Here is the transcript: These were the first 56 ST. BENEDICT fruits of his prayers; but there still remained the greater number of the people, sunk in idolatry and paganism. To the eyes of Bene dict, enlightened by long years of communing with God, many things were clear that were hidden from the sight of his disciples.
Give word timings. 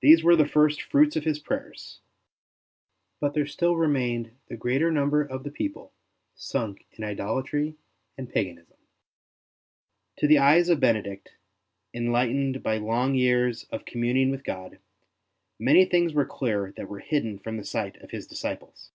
These 0.00 0.24
were 0.24 0.36
the 0.36 0.48
first 0.48 0.80
56 0.80 0.88
ST. 0.88 0.90
BENEDICT 0.90 0.90
fruits 0.90 1.16
of 1.16 1.24
his 1.24 1.38
prayers; 1.38 2.00
but 3.20 3.34
there 3.34 3.46
still 3.46 3.76
remained 3.76 4.30
the 4.48 4.56
greater 4.56 4.90
number 4.90 5.20
of 5.20 5.44
the 5.44 5.50
people, 5.50 5.92
sunk 6.34 6.86
in 6.92 7.04
idolatry 7.04 7.76
and 8.16 8.30
paganism. 8.32 8.78
To 10.16 10.26
the 10.26 10.38
eyes 10.38 10.70
of 10.70 10.80
Bene 10.80 11.02
dict, 11.02 11.34
enlightened 11.92 12.62
by 12.62 12.78
long 12.78 13.14
years 13.14 13.64
of 13.64 13.84
communing 13.84 14.30
with 14.30 14.44
God, 14.44 14.78
many 15.58 15.84
things 15.84 16.14
were 16.14 16.24
clear 16.24 16.72
that 16.78 16.88
were 16.88 17.00
hidden 17.00 17.38
from 17.38 17.58
the 17.58 17.66
sight 17.66 17.98
of 17.98 18.12
his 18.12 18.26
disciples. 18.26 18.92